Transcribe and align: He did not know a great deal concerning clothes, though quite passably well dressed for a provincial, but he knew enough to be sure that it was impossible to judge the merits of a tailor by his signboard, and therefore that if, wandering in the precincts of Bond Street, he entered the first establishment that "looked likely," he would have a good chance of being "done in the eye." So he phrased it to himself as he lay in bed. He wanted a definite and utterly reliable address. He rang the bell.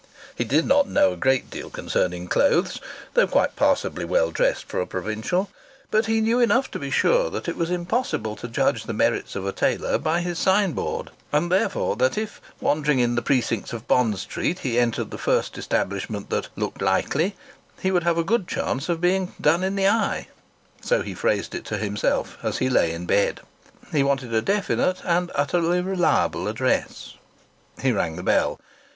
He 0.33 0.43
did 0.45 0.65
not 0.65 0.89
know 0.89 1.11
a 1.11 1.15
great 1.15 1.51
deal 1.51 1.69
concerning 1.69 2.27
clothes, 2.27 2.81
though 3.13 3.27
quite 3.27 3.55
passably 3.55 4.03
well 4.03 4.31
dressed 4.31 4.65
for 4.67 4.81
a 4.81 4.87
provincial, 4.87 5.47
but 5.91 6.07
he 6.07 6.21
knew 6.21 6.39
enough 6.39 6.71
to 6.71 6.79
be 6.79 6.89
sure 6.89 7.29
that 7.29 7.47
it 7.47 7.55
was 7.55 7.69
impossible 7.69 8.35
to 8.37 8.47
judge 8.47 8.85
the 8.85 8.93
merits 8.95 9.35
of 9.35 9.45
a 9.45 9.51
tailor 9.51 9.99
by 9.99 10.21
his 10.21 10.39
signboard, 10.39 11.11
and 11.31 11.51
therefore 11.51 11.95
that 11.97 12.17
if, 12.17 12.41
wandering 12.59 12.97
in 12.97 13.13
the 13.13 13.21
precincts 13.21 13.73
of 13.73 13.87
Bond 13.87 14.17
Street, 14.17 14.57
he 14.57 14.79
entered 14.79 15.11
the 15.11 15.19
first 15.19 15.55
establishment 15.55 16.31
that 16.31 16.47
"looked 16.55 16.81
likely," 16.81 17.35
he 17.79 17.91
would 17.91 18.01
have 18.01 18.17
a 18.17 18.23
good 18.23 18.47
chance 18.47 18.89
of 18.89 19.01
being 19.01 19.35
"done 19.39 19.63
in 19.63 19.75
the 19.75 19.87
eye." 19.87 20.29
So 20.81 21.03
he 21.03 21.13
phrased 21.13 21.53
it 21.53 21.63
to 21.65 21.77
himself 21.77 22.39
as 22.41 22.57
he 22.57 22.71
lay 22.71 22.91
in 22.91 23.05
bed. 23.05 23.41
He 23.91 24.01
wanted 24.01 24.33
a 24.33 24.41
definite 24.41 25.03
and 25.05 25.29
utterly 25.35 25.79
reliable 25.79 26.47
address. 26.47 27.13
He 27.83 27.91
rang 27.91 28.15
the 28.15 28.23
bell. 28.23 28.59